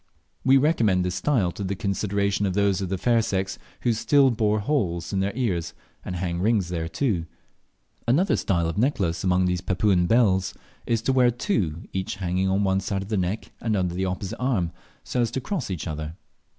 [0.43, 4.31] We recommend this style to the consideration of those of the fair sex who still
[4.31, 7.25] bore holes in their ears and hang rings thereto.
[8.07, 10.55] Another style of necklace among these Papuan belles
[10.87, 14.05] is to wear two, each hanging on one side of the neck and under the
[14.05, 14.71] opposite arm,
[15.03, 16.15] so as to cross each other.